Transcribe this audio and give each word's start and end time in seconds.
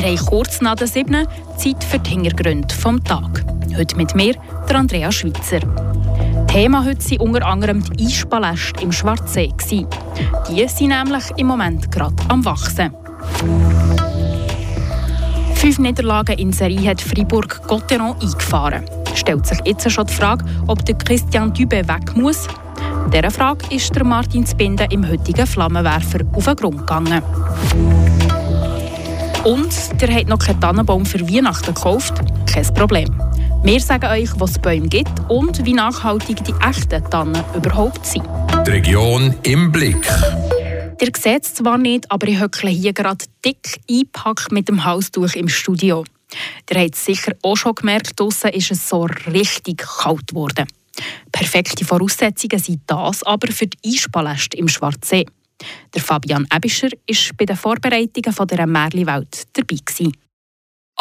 Wir 0.00 0.16
haben 0.16 0.24
kurz 0.24 0.62
nach 0.62 0.76
der 0.76 0.86
7. 0.86 1.26
Zeit 1.58 1.84
für 1.84 1.98
die 1.98 2.10
Hintergründe 2.12 2.74
vom 2.74 3.04
Tag. 3.04 3.44
Heute 3.76 3.96
mit 3.98 4.14
mir, 4.14 4.34
der 4.66 4.76
Andrea 4.76 5.12
Schweitzer. 5.12 5.60
Thema 6.46 6.86
heute 6.86 7.10
waren 7.10 7.20
unter 7.20 7.46
anderem 7.46 7.82
die 7.82 8.06
Eispaläste 8.06 8.82
im 8.82 8.92
Schwarzsee. 8.92 9.52
Die 10.48 10.68
sind 10.68 10.88
nämlich 10.88 11.24
im 11.36 11.48
Moment 11.48 11.92
gerade 11.92 12.14
am 12.28 12.42
Wachsen. 12.46 12.94
Fünf 15.56 15.78
Niederlagen 15.78 16.38
in 16.38 16.54
Serie 16.54 16.88
hat 16.88 17.02
Fribourg 17.02 17.60
Gotteron 17.68 18.16
eingefahren. 18.22 18.86
Stellt 19.14 19.46
sich 19.46 19.58
jetzt 19.66 19.90
schon 19.90 20.06
die 20.06 20.14
Frage, 20.14 20.46
ob 20.66 20.82
der 20.86 20.94
Christian 20.94 21.52
Dübe 21.52 21.86
weg 21.86 22.16
muss. 22.16 22.48
Dieser 23.12 23.30
Frage 23.30 23.66
ist 23.74 23.94
der 23.94 24.04
Martin 24.04 24.46
Zbinden 24.46 24.90
im 24.90 25.06
heutigen 25.06 25.46
Flammenwerfer 25.46 26.20
auf 26.32 26.46
den 26.46 26.56
Grund 26.56 26.78
gegangen. 26.78 27.22
Und 29.44 30.00
der 30.02 30.14
hat 30.14 30.28
noch 30.28 30.38
keinen 30.38 30.60
Tannenbaum 30.60 31.06
für 31.06 31.20
Weihnachten 31.20 31.74
gekauft? 31.74 32.12
Kein 32.46 32.74
Problem. 32.74 33.08
Wir 33.62 33.80
sagen 33.80 34.04
euch, 34.04 34.28
was 34.36 34.50
es 34.50 34.58
Bäume 34.58 34.88
gibt 34.88 35.10
und 35.28 35.64
wie 35.64 35.72
nachhaltig 35.72 36.44
die 36.44 36.54
echten 36.62 37.02
Tannen 37.10 37.42
überhaupt 37.54 38.04
sind. 38.04 38.26
Die 38.66 38.70
Region 38.70 39.34
im 39.44 39.72
Blick. 39.72 40.06
Ihr 41.00 41.10
seht 41.16 41.44
es 41.44 41.54
zwar 41.54 41.78
nicht, 41.78 42.10
aber 42.10 42.28
ich 42.28 42.38
höckle 42.38 42.68
hier 42.68 42.92
gerade 42.92 43.24
dick 43.42 43.80
eingepackt 43.88 44.52
mit 44.52 44.68
dem 44.68 44.84
Halstuch 44.84 45.34
im 45.34 45.48
Studio. 45.48 46.04
Ihr 46.70 46.78
habt 46.78 46.94
es 46.94 47.06
sicher 47.06 47.32
auch 47.42 47.56
schon 47.56 47.74
gemerkt, 47.74 48.20
draussen 48.20 48.50
ist 48.50 48.70
es 48.70 48.86
so 48.88 49.06
richtig 49.32 49.78
kalt 49.78 50.28
geworden. 50.28 50.66
Perfekte 51.32 51.86
Voraussetzungen 51.86 52.58
sind 52.58 52.82
das 52.86 53.22
aber 53.22 53.50
für 53.52 53.66
die 53.66 53.78
Eispaläste 53.86 54.58
im 54.58 54.68
Schwarzsee. 54.68 55.24
Der 55.94 56.02
Fabian 56.02 56.46
Ebischer 56.54 56.88
war 56.88 57.36
bei 57.36 57.44
den 57.44 57.56
Vorbereitungen 57.56 58.32
von 58.32 58.46
dieser 58.46 58.66
Märliwelt 58.66 59.46
dabei. 59.52 59.78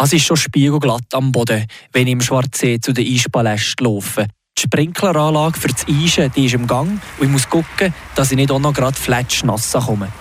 Es 0.02 0.14
ist 0.14 0.26
schon 0.26 0.38
spiegelglatt 0.38 1.14
am 1.14 1.32
Boden, 1.32 1.66
wenn 1.92 2.08
ich 2.08 2.14
im 2.14 2.22
Schwarzsee 2.22 2.80
zu 2.80 2.94
den 2.94 3.06
Eispalästen 3.06 3.86
laufe. 3.86 4.28
Die 4.58 4.62
Sprinkleranlage 4.62 5.60
für 5.60 5.68
das 5.70 5.88
Eisen 5.88 6.32
die 6.36 6.46
ist 6.46 6.54
im 6.54 6.68
Gang 6.68 7.02
und 7.20 7.26
ich 7.26 7.30
muss 7.30 7.48
schauen, 7.50 7.94
dass 8.16 8.32
ich 8.32 8.38
nicht 8.38 8.52
auch 8.52 8.60
noch 8.60 8.74
gerade 8.74 8.98
fletschnass 8.98 9.72
komme. 9.72 10.12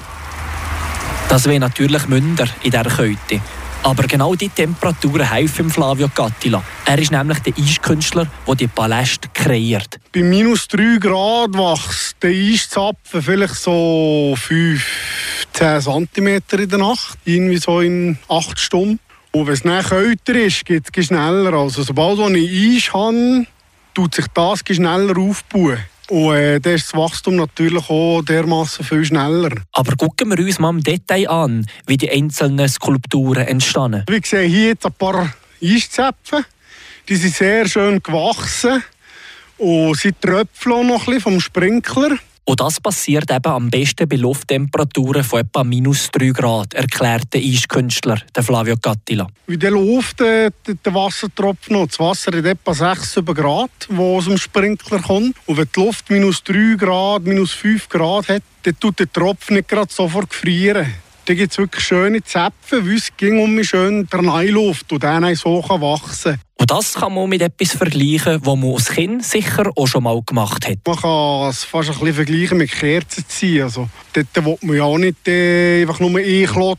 Das 1.28 1.44
wäre 1.46 1.60
natürlich 1.60 2.08
Münder 2.08 2.48
in 2.62 2.70
dieser 2.70 2.84
Kälte. 2.84 3.40
Aber 3.82 4.02
genau 4.04 4.34
diese 4.34 4.52
Temperaturen 4.52 5.30
helfen 5.30 5.70
Flavio 5.70 6.08
Gattila. 6.14 6.62
Er 6.84 6.98
ist 6.98 7.12
nämlich 7.12 7.38
der 7.38 7.54
Eiskünstler, 7.56 8.26
der 8.46 8.54
die 8.54 8.66
Paläste 8.66 9.28
kreiert. 9.32 9.98
Bei 10.12 10.22
minus 10.22 10.68
3 10.68 10.98
Grad 10.98 11.54
wächst 11.54 12.16
der 12.22 12.30
Eiszapfen 12.30 13.22
vielleicht 13.22 13.54
so 13.54 14.34
5, 14.36 14.84
10 15.52 15.80
cm 15.80 16.42
in 16.52 16.68
der 16.68 16.78
Nacht. 16.78 17.18
Irgendwie 17.24 17.58
so 17.58 17.80
in 17.80 18.18
8 18.28 18.58
Stunden. 18.58 18.98
Und 19.30 19.46
wenn 19.46 19.54
es 19.54 19.62
dann 19.62 19.84
kälter 19.84 20.34
ist, 20.34 20.64
geht 20.64 20.84
es 20.92 21.06
schneller. 21.06 21.52
Also 21.52 21.82
sobald 21.82 22.18
ich 22.36 22.76
Eis 22.76 22.92
habe, 22.92 23.46
tut 23.94 24.14
sich 24.14 24.26
das 24.34 24.60
schneller 24.68 25.16
aufbauen. 25.16 25.78
Und 26.08 26.34
äh, 26.34 26.58
dann 26.58 26.74
ist 26.74 26.92
das 26.92 26.98
Wachstum 26.98 27.36
natürlich 27.36 27.88
auch 27.90 28.22
dermaßen 28.22 28.84
viel 28.84 29.04
schneller. 29.04 29.50
Aber 29.72 29.94
gucken 29.96 30.30
wir 30.30 30.44
uns 30.44 30.58
mal 30.58 30.70
im 30.70 30.82
Detail 30.82 31.28
an, 31.28 31.66
wie 31.86 31.98
die 31.98 32.10
einzelnen 32.10 32.68
Skulpturen 32.68 33.46
entstanden. 33.46 34.04
Wir 34.08 34.20
sehen 34.24 34.50
hier 34.50 34.68
jetzt 34.68 34.86
ein 34.86 34.92
paar 34.92 35.32
Eiszäpfe. 35.62 36.44
Die 37.08 37.16
sind 37.16 37.34
sehr 37.34 37.68
schön 37.68 38.02
gewachsen 38.02 38.82
und 39.58 39.96
sie 39.98 40.12
tröpfeln 40.12 40.86
noch 40.86 41.00
ein 41.00 41.06
bisschen 41.06 41.20
vom 41.20 41.40
Sprinkler. 41.40 42.16
Und 42.48 42.60
das 42.60 42.80
passiert 42.80 43.30
eben 43.30 43.52
am 43.52 43.68
besten 43.68 44.08
bei 44.08 44.16
Lufttemperaturen 44.16 45.22
von 45.22 45.40
etwa 45.40 45.62
minus 45.64 46.10
3 46.12 46.30
Grad, 46.30 46.72
erklärt 46.72 47.34
der 47.34 47.42
Eiskünstler 47.42 48.22
Flavio 48.40 48.74
Gattila. 48.80 49.26
Wie 49.46 49.58
der 49.58 49.72
Luft, 49.72 50.22
äh, 50.22 50.50
der 50.66 50.94
Wassertropfen 50.94 51.76
noch. 51.76 51.88
Das 51.88 52.00
Wasser 52.00 52.34
hat 52.34 52.46
etwa 52.46 52.72
6 52.72 53.20
Grad, 53.34 53.70
wo 53.90 54.16
aus 54.16 54.24
dem 54.24 54.38
Sprinkler 54.38 55.00
kommt. 55.00 55.36
Und 55.44 55.58
wenn 55.58 55.68
die 55.76 55.78
Luft 55.78 56.08
minus 56.08 56.42
3 56.42 56.76
Grad, 56.78 57.24
minus 57.24 57.52
5 57.52 57.86
Grad 57.90 58.30
hat, 58.30 58.42
dann 58.62 58.80
tut 58.80 58.98
der 58.98 59.12
Tropfen 59.12 59.56
nicht 59.56 59.68
gerade 59.68 59.92
sofort 59.92 60.30
gefrieren. 60.30 60.86
Da 61.28 61.34
gibt 61.34 61.52
es 61.52 61.58
wirklich 61.58 61.84
schöne 61.84 62.22
Zäpfe, 62.22 62.86
wie 62.86 62.94
es 62.94 63.14
ging 63.14 63.38
um 63.38 63.54
mich 63.54 63.68
schön 63.68 64.08
der 64.10 64.22
Neuluft 64.22 64.90
und 64.90 65.04
dann 65.04 65.34
so 65.34 65.62
wachsen. 65.62 66.40
Und 66.58 66.70
das 66.70 66.94
kann 66.94 67.12
man 67.12 67.28
mit 67.28 67.42
etwas 67.42 67.72
vergleichen, 67.72 68.40
was 68.46 68.56
man 68.56 68.72
als 68.72 68.88
Kind 68.88 69.22
sicher 69.22 69.70
auch 69.76 69.86
schon 69.86 70.04
mal 70.04 70.22
gemacht 70.24 70.66
hat. 70.66 70.78
Man 70.86 70.96
kann 70.96 71.50
es 71.50 71.64
fast 71.64 71.90
ein 71.90 71.98
bisschen 71.98 72.14
vergleichen 72.14 72.56
mit 72.56 72.70
Kerzen 72.70 73.24
ziehen. 73.28 73.64
Also, 73.64 73.90
dort 74.14 74.46
will 74.46 74.56
man 74.62 74.76
ja 74.78 74.84
auch 74.84 74.96
nicht 74.96 75.28
äh, 75.28 75.82
einfach 75.82 76.00
nur 76.00 76.18
einklotzen, 76.18 76.78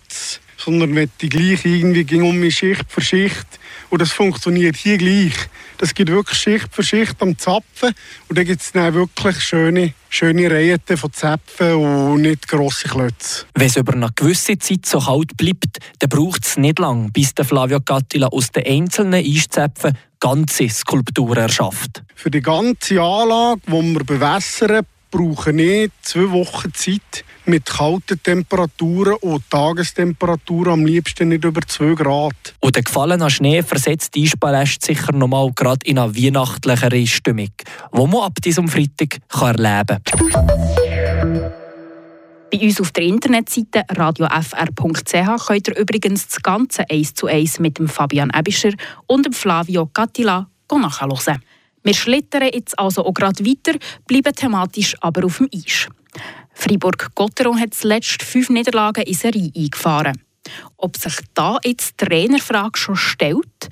sondern 0.60 1.10
die 1.22 1.30
gleich 1.30 1.66
irgendwie 1.66 2.04
ging 2.04 2.24
um 2.24 2.38
mich 2.38 2.58
Schicht 2.58 2.86
für 2.90 3.02
Schicht. 3.02 3.48
Und 3.90 4.02
das 4.02 4.12
funktioniert 4.12 4.76
hier 4.76 4.98
gleich. 4.98 5.34
Das 5.78 5.94
gibt 5.94 6.12
wirklich 6.12 6.38
Schicht 6.38 6.68
für 6.72 6.84
Schicht 6.84 7.16
am 7.22 7.38
Zapfen. 7.38 7.94
Und 8.28 8.38
dann 8.38 8.46
gibt 8.46 8.62
es 8.62 8.72
dann 8.72 8.94
wirklich 8.94 9.40
schöne, 9.40 9.94
schöne 10.10 10.52
Reihen 10.52 10.80
von 10.96 11.14
Zapfen 11.14 11.74
und 11.74 12.22
nicht 12.22 12.48
grosse 12.48 12.88
Klötze. 12.88 13.46
Wenn 13.56 13.68
es 13.68 13.78
über 13.78 13.94
eine 13.94 14.10
gewisse 14.14 14.58
Zeit 14.58 14.86
so 14.86 15.00
kalt 15.00 15.38
bleibt, 15.38 15.78
dann 16.00 16.10
braucht 16.10 16.46
es 16.46 16.58
nicht 16.58 16.80
lange, 16.80 17.10
bis 17.10 17.34
der 17.34 17.46
Flavio 17.46 17.80
Gattila 17.80 18.28
aus 18.28 18.52
den 18.52 18.66
einzelnen 18.66 19.26
Eiszäpfen 19.26 19.98
ganze 20.20 20.68
Skulpturen 20.68 21.38
erschafft. 21.38 22.04
Für 22.14 22.30
die 22.30 22.42
ganze 22.42 23.02
Anlage, 23.02 23.62
die 23.66 23.72
wir 23.72 24.04
bewässern, 24.04 24.86
brauche 25.12 25.52
ich 25.52 25.92
zwei 26.02 26.32
Wochen 26.32 26.74
Zeit 26.74 27.26
mit 27.46 27.66
kalten 27.66 28.22
Temperaturen 28.22 29.16
und 29.22 29.50
Tagestemperaturen 29.50 30.74
am 30.74 30.86
liebsten 30.86 31.30
nicht 31.30 31.44
über 31.44 31.62
2 31.62 31.96
Grad. 31.96 32.56
Und 32.60 32.76
der 32.76 32.84
gefallene 32.84 33.30
Schnee 33.30 33.64
versetzt 33.64 34.14
die 34.16 34.26
Eispaläste 34.26 34.88
sicher 34.88 35.12
noch 35.14 35.28
mal 35.28 35.52
gerade 35.54 35.86
in 35.86 35.98
eine 35.98 36.16
weihnachtlichere 36.16 37.08
Stimmung, 37.08 37.52
die 37.94 37.98
man 37.98 38.16
ab 38.16 38.36
diesem 38.44 38.68
Freitag 38.68 39.18
kann 39.28 39.64
erleben 39.64 40.04
kann. 40.04 41.52
Bei 42.52 42.60
uns 42.62 42.82
auf 42.82 42.92
der 42.92 43.04
Internetseite 43.04 43.84
radiofr.ch 43.90 45.48
könnt 45.48 45.68
ihr 45.68 45.78
übrigens 45.78 46.28
das 46.28 46.42
Ganze 46.42 46.90
eins 46.90 47.14
zu 47.14 47.28
eins 47.28 47.60
mit 47.60 47.78
dem 47.78 47.88
Fabian 47.88 48.32
Ebischer 48.36 48.72
und 49.06 49.26
dem 49.26 49.34
Flavio 49.34 49.90
Gattila 49.94 50.50
nachhören. 50.72 51.42
Wir 51.84 51.94
schlittern 51.94 52.50
jetzt 52.54 52.78
also 52.78 53.06
auch 53.06 53.14
gerade 53.14 53.46
weiter, 53.46 53.78
bleiben 54.06 54.34
thematisch 54.34 54.96
aber 55.02 55.26
auf 55.26 55.38
dem 55.38 55.50
Eis. 55.54 55.88
Fribourg-Gotteron 56.54 57.60
hat 57.60 57.74
zuletzt 57.74 58.22
fünf 58.22 58.50
Niederlagen 58.50 59.04
in 59.04 59.14
Serie 59.14 59.52
eingefahren. 59.56 60.22
Ob 60.78 60.98
sich 60.98 61.16
da 61.34 61.58
jetzt 61.64 62.02
die 62.02 62.06
Trainerfrage 62.06 62.78
schon 62.78 62.96
stellt, 62.96 63.70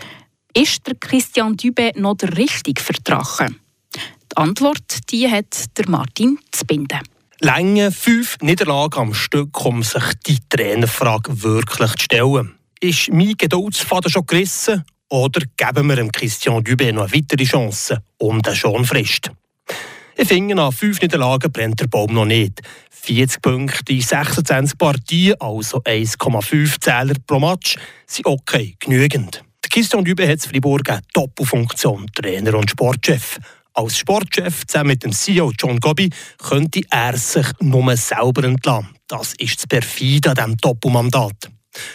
ist 0.53 0.87
der 0.87 0.95
Christian 0.95 1.57
Dübe 1.57 1.91
noch 1.95 2.15
der 2.15 2.37
richtige 2.37 2.81
Vertrachen? 2.81 3.59
Die 3.95 4.37
Antwort 4.37 5.11
die 5.11 5.29
hat 5.29 5.77
der 5.77 5.89
Martin 5.89 6.39
Zbinden. 6.51 6.99
Länge 7.39 7.91
fünf 7.91 8.37
Niederlagen 8.41 8.99
am 8.99 9.13
Stück, 9.13 9.63
um 9.65 9.83
sich 9.83 10.03
die 10.25 10.39
Trainerfrage 10.49 11.43
wirklich 11.43 11.91
zu 11.91 12.03
stellen. 12.03 12.55
Ist 12.79 13.11
mein 13.11 13.33
Geduldsfaden 13.37 14.11
schon 14.11 14.25
gerissen 14.25 14.85
oder 15.09 15.41
geben 15.55 15.87
wir 15.87 15.95
dem 15.95 16.11
Christian 16.11 16.63
Dubé 16.63 16.91
noch 16.91 17.03
eine 17.03 17.13
weitere 17.13 17.45
Chance 17.45 18.01
um 18.17 18.41
den 18.41 18.55
Schonfrist? 18.55 19.31
Ich 20.15 20.27
finde, 20.27 20.55
nach 20.55 20.73
fünf 20.73 21.01
Niederlagen 21.01 21.51
brennt 21.51 21.79
der 21.79 21.87
Baum 21.87 22.13
noch 22.13 22.25
nicht. 22.25 22.61
40 22.89 23.41
Punkte 23.41 23.93
in 23.93 24.01
26 24.01 24.77
Partien, 24.77 25.35
also 25.39 25.81
1,5 25.83 26.81
Zähler 26.81 27.13
pro 27.25 27.39
Match, 27.39 27.77
sind 28.05 28.25
okay, 28.25 28.75
genügend. 28.79 29.43
Der 29.63 29.69
Christian 29.69 30.03
Dubé 30.03 30.27
hat 30.27 30.41
Fribourg 30.41 30.89
eine 30.89 31.01
Doppelfunktion, 31.13 32.07
Trainer 32.13 32.55
und 32.55 32.69
Sportchef. 32.69 33.39
Als 33.73 33.99
Sportchef 33.99 34.65
zusammen 34.65 34.89
mit 34.89 35.03
dem 35.03 35.11
CEO 35.11 35.53
John 35.57 35.79
Gobby 35.79 36.09
könnte 36.39 36.81
er 36.89 37.15
sich 37.15 37.45
nur 37.59 37.95
selber 37.95 38.43
entlassen. 38.43 38.89
Das 39.07 39.35
ist 39.37 39.59
das 39.59 39.67
Perfide 39.67 40.31
an 40.31 40.35
diesem 40.35 40.57
Doppelmandat. 40.57 41.49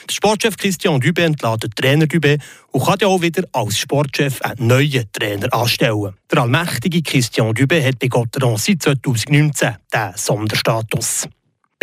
Der 0.08 0.14
Sportchef 0.14 0.56
Christian 0.56 1.00
Dubé 1.00 1.22
entlädt 1.22 1.62
den 1.62 1.70
Trainer 1.70 2.06
Dubé 2.06 2.40
und 2.70 2.84
kann 2.84 2.98
ja 3.00 3.08
auch 3.08 3.20
wieder 3.20 3.44
als 3.52 3.78
Sportchef 3.78 4.40
einen 4.42 4.66
neuen 4.66 5.04
Trainer 5.12 5.52
anstellen. 5.52 6.14
Der 6.30 6.42
allmächtige 6.42 7.02
Christian 7.02 7.54
Dubé 7.54 7.86
hat 7.86 7.98
bei 7.98 8.08
Gotteron 8.08 8.56
seit 8.56 8.82
2019 8.82 9.76
diesen 9.92 10.12
Sonderstatus. 10.16 11.28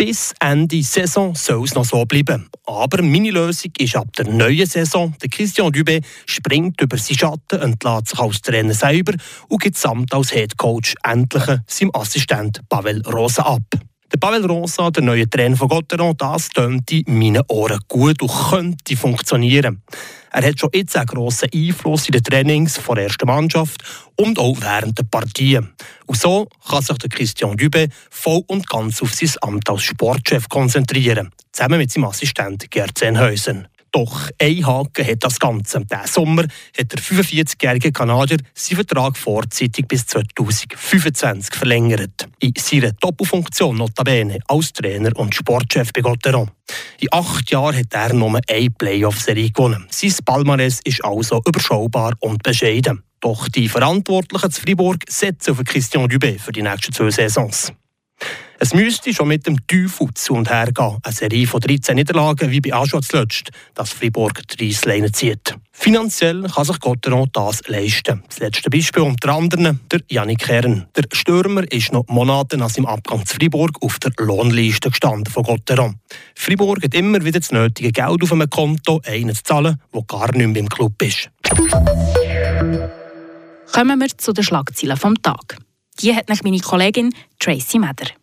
Bis 0.00 0.32
Ende 0.40 0.82
Saison 0.82 1.34
soll 1.34 1.64
es 1.64 1.74
noch 1.74 1.84
so 1.84 2.06
bleiben. 2.06 2.48
Aber 2.64 3.02
meine 3.02 3.32
Lösung 3.32 3.70
ist 3.76 3.96
ab 3.96 4.08
der 4.16 4.28
neuen 4.28 4.64
Saison, 4.64 5.14
der 5.20 5.28
Christian 5.28 5.70
Dubé 5.70 6.02
springt 6.24 6.80
über 6.80 6.96
seinen 6.96 7.18
Schatten, 7.18 7.60
entlädt 7.60 8.08
sich 8.08 8.18
als 8.18 8.40
Trainer 8.40 8.72
selber 8.72 9.12
und 9.48 9.60
gibt 9.60 9.76
samt 9.76 10.14
als 10.14 10.32
Head 10.32 10.56
Coach 10.56 10.94
endlich 11.02 11.44
seinem 11.66 11.90
Assistent 11.92 12.62
Pavel 12.70 13.02
Rosa 13.06 13.42
ab. 13.42 13.60
Der 14.12 14.18
Pavel 14.18 14.44
Rosa, 14.44 14.90
der 14.90 15.04
neue 15.04 15.30
Trainer 15.30 15.56
von 15.56 15.68
Gotteron, 15.68 16.16
das 16.16 16.48
tönt 16.48 16.90
in 16.90 17.16
meinen 17.16 17.44
Ohren 17.46 17.78
gut 17.86 18.20
und 18.20 18.30
könnte 18.50 18.96
funktionieren. 18.96 19.82
Er 20.32 20.48
hat 20.48 20.58
schon 20.58 20.70
jetzt 20.74 20.96
einen 20.96 21.06
grossen 21.06 21.48
Einfluss 21.54 22.08
in 22.08 22.12
den 22.12 22.24
Trainings 22.24 22.80
der 22.84 23.04
ersten 23.04 23.26
Mannschaft 23.26 23.84
und 24.16 24.36
auch 24.40 24.56
während 24.60 24.98
der 24.98 25.04
Partien. 25.04 25.70
Und 26.06 26.18
so 26.18 26.48
kann 26.68 26.82
sich 26.82 26.98
der 26.98 27.08
Christian 27.08 27.56
Dübe 27.56 27.86
voll 28.10 28.42
und 28.48 28.68
ganz 28.68 29.00
auf 29.00 29.14
sein 29.14 29.30
Amt 29.42 29.70
als 29.70 29.82
Sportchef 29.82 30.48
konzentrieren, 30.48 31.30
zusammen 31.52 31.78
mit 31.78 31.92
seinem 31.92 32.06
Assistent 32.06 32.68
Gerd 32.68 32.98
Senhäusen. 32.98 33.68
Doch 33.92 34.30
ein 34.38 34.66
Haken 34.66 35.06
hat 35.06 35.24
das 35.24 35.38
Ganze. 35.38 35.84
Diesen 35.84 36.06
Sommer 36.06 36.42
hat 36.42 36.92
der 36.92 36.98
45-jährige 37.00 37.92
Kanadier 37.92 38.38
seinen 38.54 38.76
Vertrag 38.76 39.16
vorzeitig 39.16 39.86
bis 39.88 40.06
2025 40.06 41.54
verlängert. 41.54 42.28
In 42.38 42.52
seiner 42.56 42.92
Doppelfunktion 42.92 43.76
notabene 43.76 44.38
als 44.46 44.72
Trainer 44.72 45.16
und 45.16 45.34
Sportchef 45.34 45.92
bei 45.92 46.02
Gotteron. 46.02 46.50
In 47.00 47.08
acht 47.10 47.50
Jahren 47.50 47.76
hat 47.76 47.92
er 47.92 48.14
nur 48.14 48.40
eine 48.48 48.70
Playoff-Serie 48.70 49.50
gewonnen. 49.50 49.86
Sein 49.90 50.14
Palmares 50.24 50.80
ist 50.84 51.04
also 51.04 51.42
überschaubar 51.44 52.14
und 52.20 52.42
bescheiden. 52.42 53.02
Doch 53.20 53.48
die 53.48 53.68
Verantwortlichen 53.68 54.50
zu 54.50 54.60
Fribourg 54.62 54.98
setzen 55.08 55.52
auf 55.52 55.64
Christian 55.64 56.06
Dubé 56.08 56.38
für 56.38 56.52
die 56.52 56.62
nächsten 56.62 56.92
zwei 56.92 57.10
Saisons. 57.10 57.72
Es 58.62 58.74
müsste 58.74 59.14
schon 59.14 59.28
mit 59.28 59.46
dem 59.46 59.56
Teufel 59.66 60.08
zu 60.12 60.34
und 60.34 60.50
her 60.50 60.70
gehen. 60.70 60.98
Eine 61.02 61.14
Serie 61.14 61.46
von 61.46 61.62
13 61.62 61.96
Niederlagen 61.96 62.50
wie 62.50 62.60
bei 62.60 62.74
Aschua 62.74 63.00
zuletzt, 63.00 63.48
dass 63.72 63.88
Fribourg 63.94 64.42
die 64.48 64.66
Reissleine 64.66 65.10
zieht. 65.10 65.56
Finanziell 65.72 66.42
kann 66.42 66.66
sich 66.66 66.78
Gotteron 66.78 67.30
das 67.32 67.66
leisten. 67.68 68.22
Das 68.28 68.38
letzte 68.38 68.68
Beispiel 68.68 69.02
unter 69.02 69.34
anderem 69.34 69.80
der 69.90 70.02
Janik 70.10 70.40
Kern. 70.40 70.86
Der 70.94 71.04
Stürmer 71.10 71.72
ist 71.72 71.90
noch 71.94 72.06
Monate 72.08 72.58
nach 72.58 72.68
seinem 72.68 72.84
Abgang 72.84 73.24
zu 73.24 73.36
Fribourg 73.36 73.78
auf 73.80 73.98
der 73.98 74.12
Lohnliste 74.18 74.90
gestanden 74.90 75.32
von 75.32 75.42
Gotteron. 75.42 75.98
Fribourg 76.34 76.84
hat 76.84 76.92
immer 76.92 77.24
wieder 77.24 77.40
das 77.40 77.52
nötige 77.52 77.92
Geld 77.92 78.22
auf 78.22 78.30
einem 78.30 78.50
Konto, 78.50 79.00
einen 79.06 79.34
zu 79.34 79.42
zahlen, 79.42 79.80
der 79.94 80.02
gar 80.02 80.36
nicht 80.36 80.46
mehr 80.46 80.60
im 80.60 80.68
Club 80.68 81.00
ist. 81.00 81.30
Kommen 83.72 84.00
wir 84.00 84.18
zu 84.18 84.34
den 84.34 84.44
Schlagzeilen 84.44 84.98
vom 84.98 85.14
Tag. 85.22 85.56
Die 86.00 86.14
hat 86.14 86.28
mich 86.28 86.42
meine 86.42 86.60
Kollegin 86.60 87.14
Tracy 87.38 87.78
Meder. 87.78 88.19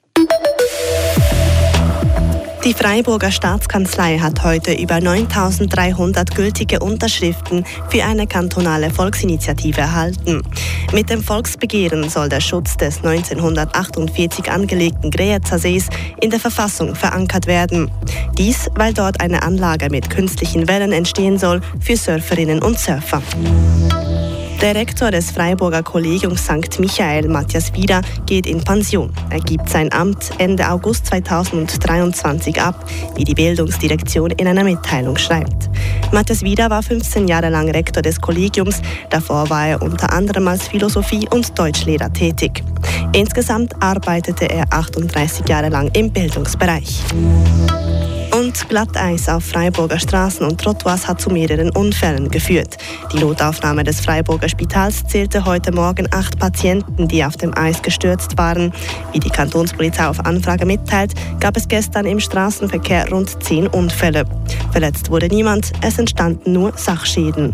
Die 2.68 2.74
Freiburger 2.74 3.31
Staatskanzlei 3.31 4.19
hat 4.19 4.44
heute 4.44 4.74
über 4.74 5.00
9300 5.00 6.36
gültige 6.36 6.81
Unterschriften 6.81 7.64
für 7.88 8.04
eine 8.04 8.28
kantonale 8.28 8.90
Volksinitiative 8.90 9.80
erhalten. 9.80 10.42
Mit 10.92 11.10
dem 11.10 11.24
Volksbegehren 11.24 12.10
soll 12.10 12.28
der 12.28 12.42
Schutz 12.42 12.75
des 12.75 12.98
1948 12.98 14.52
angelegten 14.52 15.12
Greezer 15.12 15.60
Sees 15.60 15.88
in 16.19 16.30
der 16.30 16.42
Verfassung 16.42 16.94
verankert 16.94 17.48
werden. 17.48 17.90
Dies, 18.38 18.70
weil 18.75 18.94
dort 18.94 19.22
eine 19.22 19.44
Anlage 19.44 19.90
mit 19.90 20.10
künstlichen 20.10 20.68
Wellen 20.68 20.92
entstehen 20.92 21.38
soll 21.38 21.62
für 21.80 21.96
Surferinnen 21.96 22.62
und 22.62 22.78
Surfer. 22.78 23.22
Der 24.62 24.74
Rektor 24.74 25.12
des 25.12 25.30
Freiburger 25.30 25.83
Kollegiums 25.83 26.45
St. 26.45 26.80
Michael, 26.80 27.27
Matthias 27.27 27.71
Wieder, 27.74 28.01
geht 28.25 28.48
in 28.48 28.63
Pension. 28.63 29.13
Er 29.30 29.39
gibt 29.39 29.69
sein 29.69 29.94
Amt 29.94 30.31
Ende 30.39 30.68
August 30.68 31.06
2023 31.06 32.59
ab, 32.59 32.89
wie 33.15 33.24
die 33.24 33.36
Bildungsdirektion 33.36 34.31
in 34.31 34.48
einer 34.48 34.63
Mitteilung 34.63 35.15
schreibt. 35.15 35.69
Matthias 36.12 36.42
Wieder 36.42 36.71
war 36.71 36.81
15 36.81 37.27
Jahre 37.27 37.50
lang 37.50 37.69
Rektor 37.69 38.01
des 38.01 38.19
Kollegiums. 38.19 38.81
Davor 39.12 39.48
war 39.51 39.68
er 39.68 39.81
unter 39.83 40.12
anderem 40.12 40.48
als 40.48 40.68
Philosophie- 40.68 41.27
und 41.30 41.57
Deutschlehrer 41.57 42.12
tätig. 42.12 42.63
Insgesamt 43.13 43.75
arbeitete 43.80 44.50
er 44.50 44.65
38 44.71 45.48
Jahre 45.48 45.69
lang 45.69 45.92
im 45.94 46.12
Bildungsbereich. 46.12 47.03
Und 48.48 48.70
Glatteis 48.70 49.28
auf 49.28 49.44
Freiburger 49.44 50.00
Straßen 50.00 50.48
und 50.48 50.62
Trottoirs 50.62 51.06
hat 51.06 51.20
zu 51.20 51.30
mehreren 51.30 51.70
Unfällen 51.72 52.32
geführt. 52.32 52.78
Die 53.12 53.20
Notaufnahme 53.20 53.84
des 53.84 54.00
Freiburger 54.00 54.48
Spitals 54.48 55.06
zählte 55.06 55.44
heute 55.44 55.74
Morgen 55.74 56.08
acht 56.12 56.40
Patienten, 56.40 57.10
die 57.10 57.26
auf 57.26 57.36
dem 57.36 57.54
Eis 57.58 57.82
gestürzt 57.82 58.38
waren. 58.38 58.72
Wie 59.12 59.20
die 59.20 59.30
Kantonspolizei 59.30 60.08
auf 60.08 60.26
Anfrage 60.26 60.66
mitteilt, 60.66 61.12
gab 61.42 61.58
es 61.58 61.68
gestern 61.68 62.06
im 62.06 62.22
Straßenverkehr 62.22 63.10
rund 63.10 63.44
zehn 63.44 63.68
Unfälle. 63.68 64.24
Verletzt 64.72 65.12
wurde 65.12 65.28
niemand, 65.28 65.74
es 65.82 66.00
entstanden 66.00 66.54
nur 66.54 66.72
Sachschäden. 66.78 67.54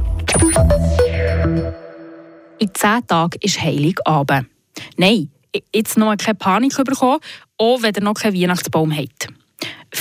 In 2.59 2.69
zehn 2.71 3.07
Tagen 3.07 3.39
ist 3.41 3.59
Heiligabend. 3.59 4.45
Nein, 4.97 5.31
jetzt 5.73 5.97
noch 5.97 6.15
keine 6.17 6.35
Panik 6.35 6.75
bekommen, 6.85 7.17
auch 7.57 7.81
wenn 7.81 7.95
ihr 7.95 8.03
noch 8.03 8.13
keinen 8.13 8.39
Weihnachtsbaum 8.39 8.95
habt. 8.95 9.33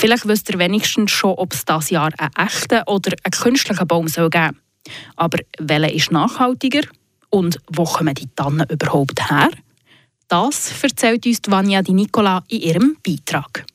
Vielleicht 0.03 0.27
wisst 0.27 0.49
ihr 0.49 0.59
wenigstens 0.59 1.11
schon, 1.11 1.35
ob 1.35 1.53
es 1.53 1.63
dieses 1.63 1.89
Jahr 1.89 2.11
einen 2.17 2.47
echten 2.47 2.81
oder 2.87 3.13
einen 3.23 3.31
künstlichen 3.31 3.87
Baum 3.87 4.09
soll 4.09 4.29
geben 4.29 4.59
soll. 4.85 4.93
Aber 5.15 5.37
welcher 5.59 5.93
ist 5.93 6.11
nachhaltiger? 6.11 6.81
Und 7.29 7.57
wo 7.71 7.85
kommen 7.85 8.13
die 8.13 8.27
Tannen 8.35 8.67
überhaupt 8.69 9.29
her? 9.29 9.49
Das 10.27 10.73
erzählt 10.83 11.25
uns 11.25 11.39
Vanya 11.47 11.81
Di 11.81 11.93
Nicola 11.93 12.43
in 12.49 12.59
ihrem 12.59 12.97
Beitrag. 13.01 13.65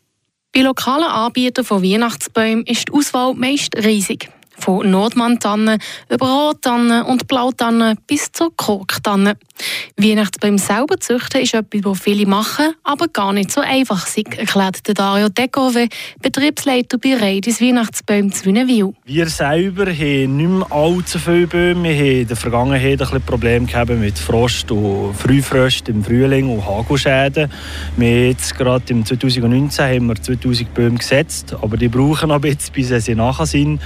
Bei 0.53 0.61
lokalen 0.61 1.05
Anbietern 1.05 1.65
von 1.65 1.83
Weihnachtsbäumen 1.83 2.67
ist 2.67 2.89
die 2.89 2.93
Auswahl 2.93 3.33
meist 3.33 3.75
riesig. 3.77 4.29
Von 4.59 4.91
Nordmann-Tannen 4.91 5.79
über 6.09 6.27
Rottannen 6.27 7.05
und 7.05 7.29
Blautannen 7.29 7.97
bis 8.07 8.33
zur 8.33 8.55
Korktannen. 8.57 9.35
Weihnachtsbäume 9.97 10.59
selber 10.59 10.99
züchten 10.99 11.41
ist 11.41 11.55
etwas, 11.55 11.81
das 11.81 12.01
viele 12.01 12.27
machen, 12.27 12.75
aber 12.85 13.09
gar 13.09 13.33
nicht 13.33 13.51
so 13.51 13.61
einfach 13.61 14.07
ist, 14.07 14.19
erklärt 14.37 14.81
Dario 14.99 15.29
Dekove, 15.29 15.89
Betriebsleiter 16.23 16.99
bei 16.99 17.17
Reidis 17.17 17.61
Weihnachtsbäume 17.61 18.31
zu 18.31 18.47
Wünnewil. 18.47 18.95
Wir 19.05 19.29
selber 19.29 19.87
haben 19.87 20.37
nicht 20.37 20.49
mehr 20.49 20.73
allzu 20.73 21.19
viele 21.19 21.47
Bäume. 21.47 21.85
Wir 21.85 21.97
haben 21.97 22.21
in 22.21 22.29
der 22.29 22.37
Vergangenheit 22.37 23.03
ein 23.03 23.23
Probleme 23.23 23.67
gehabt 23.67 23.91
mit 23.91 24.19
Frost 24.19 24.71
und 24.71 25.15
Frühfrost 25.15 25.89
im 25.89 26.05
Frühling 26.05 26.49
und 26.49 26.67
Hagelschäden. 26.67 27.51
Wir 27.97 28.29
jetzt 28.29 28.57
gerade 28.57 28.85
im 28.89 29.05
2019 29.05 29.85
haben 29.85 30.07
wir 30.07 30.21
2000 30.21 30.75
Bäume 30.75 30.99
gesetzt, 30.99 31.55
aber 31.61 31.77
die 31.77 31.89
brauchen 31.89 32.29
noch 32.29 32.37
ein 32.37 32.41
bisschen, 32.41 32.73
bis 32.73 33.05
sie 33.05 33.15
nachher 33.15 33.47
sind. 33.47 33.81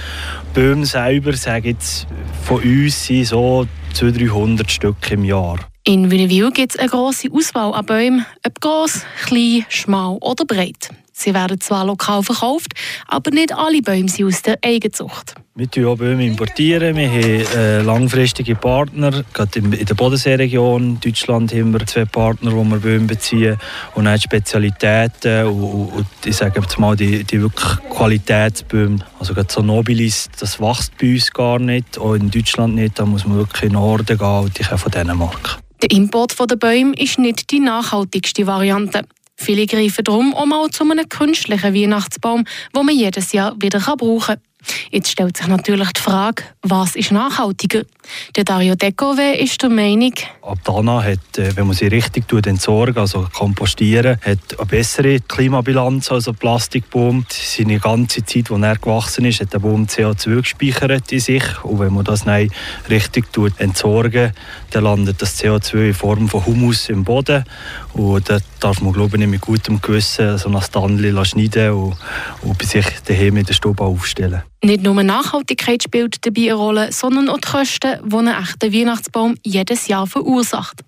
Bäume 0.53 0.62
selber, 0.85 1.33
sagen 1.33 1.65
jetzt 1.65 2.07
von 2.45 2.63
uns, 2.63 3.05
sind 3.05 3.25
so 3.25 3.67
200, 3.95 4.21
300 4.21 4.71
Stück 4.71 5.11
im 5.11 5.25
Jahr. 5.25 5.59
In 5.83 6.09
Wünnewil 6.09 6.51
gibt 6.51 6.73
es 6.73 6.79
eine 6.79 6.87
grosse 6.87 7.27
Auswahl 7.33 7.73
an 7.73 7.85
Bäumen, 7.85 8.25
ob 8.47 8.61
gross, 8.61 9.01
klein, 9.25 9.65
schmal 9.67 10.17
oder 10.21 10.45
breit. 10.45 10.89
Sie 11.15 11.33
werden 11.33 11.61
zwar 11.61 11.85
lokal 11.85 12.23
verkauft, 12.23 12.73
aber 13.07 13.29
nicht 13.29 13.53
alle 13.53 13.81
Bäume 13.81 14.09
sind 14.09 14.25
aus 14.25 14.41
der 14.41 14.57
Eigenzucht. 14.63 15.35
Wir 15.55 15.67
importieren 15.67 15.85
auch 15.85 15.95
Bäume. 15.95 16.25
Importieren. 16.25 16.95
Wir 16.95 17.07
haben 17.07 17.55
äh, 17.55 17.81
langfristige 17.83 18.55
Partner. 18.55 19.23
Gerade 19.33 19.59
in, 19.59 19.69
der 19.69 19.93
Bodenseeregion 19.93 20.99
Deutschland 20.99 21.53
haben 21.53 21.71
wir 21.71 21.85
zwei 21.85 22.05
Partner, 22.05 22.51
wo 22.53 22.63
wir 22.63 22.77
Bäume 22.77 23.05
beziehen. 23.05 23.57
Und 23.93 24.05
dann 24.05 24.19
Spezialitäten 24.19 25.45
und, 25.45 25.89
und, 25.89 26.07
ich 26.25 26.35
sage 26.35 26.59
jetzt 26.59 26.79
mal 26.79 26.95
die, 26.95 27.23
die 27.23 27.39
wirklich 27.39 27.77
Qualitätsbäume. 27.91 29.05
Also 29.19 29.35
gerade 29.35 29.53
so 29.53 29.61
Nobilis, 29.61 30.29
das 30.39 30.59
wächst 30.59 30.97
bei 30.97 31.13
uns 31.13 31.31
gar 31.31 31.59
nicht. 31.59 31.99
Auch 31.99 32.15
in 32.15 32.31
Deutschland 32.31 32.73
nicht. 32.73 32.97
Da 32.97 33.05
muss 33.05 33.27
man 33.27 33.37
wirklich 33.37 33.61
in 33.61 33.69
den 33.69 33.73
Norden 33.75 34.17
gehen 34.17 34.19
und 34.19 34.57
die 34.57 34.63
kommen 34.63 34.79
von 34.79 34.91
Dänemark. 34.91 35.59
Der 35.83 35.91
Import 35.91 36.35
der 36.49 36.55
Bäume 36.55 36.95
ist 36.95 37.19
nicht 37.19 37.51
die 37.51 37.59
nachhaltigste 37.59 38.47
Variante. 38.47 39.01
Viele 39.35 39.65
greifen 39.65 40.03
darum 40.03 40.33
auch 40.33 40.45
mal 40.45 40.69
zu 40.69 40.83
einem 40.83 41.09
künstlichen 41.09 41.73
Weihnachtsbaum, 41.73 42.45
den 42.75 42.85
man 42.85 42.95
jedes 42.95 43.31
Jahr 43.31 43.55
wieder 43.59 43.79
brauchen 43.79 44.19
kann. 44.19 44.52
Jetzt 44.91 45.11
stellt 45.11 45.37
sich 45.37 45.47
natürlich 45.47 45.91
die 45.93 46.01
Frage, 46.01 46.43
was 46.61 46.95
ist 46.95 47.11
nachhaltiger? 47.11 47.83
Der 48.35 48.43
Dario 48.43 48.75
Dekove 48.75 49.35
ist 49.37 49.61
der 49.61 49.69
Meinung, 49.69 50.13
Abdana 50.41 51.01
hat, 51.01 51.37
äh, 51.37 51.55
wenn 51.55 51.67
man 51.67 51.75
sie 51.75 51.87
richtig 51.87 52.25
entsorgen, 52.45 52.97
also 52.97 53.27
kompostieren, 53.33 54.17
hat 54.21 54.39
eine 54.57 54.65
bessere 54.65 55.19
Klimabilanz 55.21 56.11
als 56.11 56.27
ein 56.27 56.35
Plastikbaum. 56.35 57.25
Seine 57.29 57.79
ganze 57.79 58.25
Zeit, 58.25 58.49
wo 58.49 58.57
er 58.57 58.75
gewachsen 58.75 59.25
ist, 59.25 59.39
hat 59.39 59.53
der 59.53 59.59
Baum 59.59 59.85
CO2 59.85 60.41
gespeichert 60.41 61.11
in 61.11 61.19
sich. 61.19 61.43
Und 61.63 61.79
wenn 61.79 61.93
man 61.93 62.03
das 62.03 62.25
nicht 62.25 62.53
richtig 62.89 63.25
entsorgen, 63.57 64.33
dann 64.71 64.83
landet 64.83 65.21
das 65.21 65.39
CO2 65.39 65.87
in 65.87 65.93
Form 65.93 66.27
von 66.27 66.45
Humus 66.45 66.89
im 66.89 67.03
Boden. 67.03 67.45
Und 67.93 68.29
da 68.29 68.39
darf 68.59 68.81
man, 68.81 68.93
glaube 68.93 69.17
ich, 69.17 69.27
mit 69.27 69.41
gutem 69.41 69.81
Gewissen 69.81 70.37
so 70.37 70.49
ein 70.49 70.61
Stanley 70.61 71.13
schneiden 71.25 71.71
und, 71.71 71.97
und 72.41 72.57
bei 72.57 72.65
sich 72.65 72.85
daheim 73.05 73.37
in 73.37 73.45
der 73.45 73.53
Stube 73.53 73.83
aufstellen. 73.83 74.43
Nicht 74.65 74.81
nur 74.81 75.03
Nachhaltigkeit 75.03 75.83
spielt 75.83 76.25
dabei 76.25 76.43
eine 76.43 76.53
Rolle, 76.53 76.91
sondern 76.93 77.27
auch 77.27 77.37
die 77.37 77.49
Kosten, 77.49 77.99
die 78.01 78.15
ein 78.15 78.27
echter 78.29 78.71
Weihnachtsbaum 78.71 79.35
jedes 79.43 79.89
Jahr 79.89 80.07
verursacht. 80.07 80.79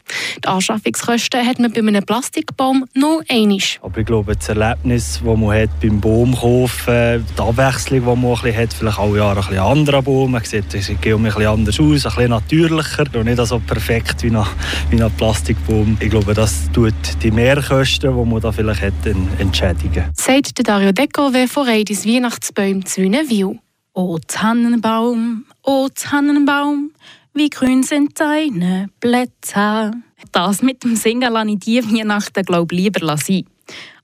Die 0.41 0.47
Anschaffungskosten 0.47 1.45
hat 1.45 1.59
man 1.59 1.73
bei 1.73 1.79
einem 1.79 2.05
Plastikbaum 2.05 2.85
nur 2.93 3.21
einmal. 3.27 3.59
Aber 3.81 3.97
ich 3.97 4.05
glaube, 4.05 4.37
das 4.37 4.47
Erlebnis, 4.47 5.19
das 5.21 5.37
man 5.37 5.51
hat 5.51 5.77
beim 5.81 5.99
Baum 5.99 6.33
kaufen, 6.33 7.25
die 7.37 7.41
Abwechslung, 7.41 7.99
die 7.99 8.21
man 8.21 8.39
ein 8.45 8.55
hat, 8.55 8.73
vielleicht 8.73 8.97
alle 8.97 9.17
Jahre 9.17 9.41
ein 9.41 9.45
bisschen 9.45 9.59
anderer 9.59 10.01
Baum, 10.01 10.31
man 10.31 10.43
sieht, 10.45 10.73
es 10.73 10.85
sieht 10.85 11.05
ein 11.05 11.21
bisschen 11.21 11.45
anders 11.45 11.77
aus, 11.77 12.05
ein 12.05 12.15
bisschen 12.15 12.29
natürlicher 12.29 13.05
und 13.13 13.25
nicht 13.25 13.45
so 13.45 13.59
perfekt 13.59 14.23
wie 14.23 14.33
ein, 14.33 14.45
wie 14.89 15.03
ein 15.03 15.11
Plastikbaum. 15.17 15.97
Ich 15.99 16.09
glaube, 16.09 16.33
das 16.33 16.71
tut 16.71 16.93
die 17.21 17.29
Mehrkosten, 17.29 18.17
die 18.17 18.29
man 18.29 18.39
da 18.39 18.53
vielleicht 18.53 18.83
hat, 18.83 18.93
entschädigen. 19.37 20.05
Sagt 20.13 20.65
Dario 20.65 20.93
Dekove 20.93 21.49
von 21.49 21.67
Reidis 21.67 22.07
Weihnachtsbäume 22.07 22.85
zu 22.85 23.01
Wünnewil. 23.01 23.59
O 23.97 24.19
Tannenbaum, 24.27 25.45
o 25.63 25.87
Tannenbaum, 25.87 26.91
wie 27.33 27.49
grün 27.49 27.81
sind 27.81 28.19
deine 28.19 28.89
Blätter. 28.99 29.93
Das 30.33 30.61
mit 30.61 30.83
dem 30.83 30.97
Singen 30.97 31.31
lasse 31.31 31.51
ich 31.51 31.59
die 31.59 31.81
Weihnachten, 31.81 32.43
glaube 32.43 32.75
lieber 32.75 33.15
sein. 33.15 33.45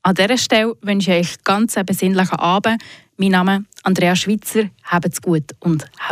An 0.02 0.16
dieser 0.16 0.38
Stelle 0.38 0.78
wünsche 0.82 1.14
ich 1.14 1.28
euch 1.28 1.44
ganz 1.44 1.76
einen 1.76 1.88
besinnlichen 1.88 2.40
Abend. 2.40 2.82
Mein 3.18 3.32
Name 3.32 3.58
ist 3.58 3.86
Andrea 3.86 4.16
Schweitzer. 4.16 4.70
Habt's 4.86 5.22
gut 5.22 5.52
und 5.60 5.86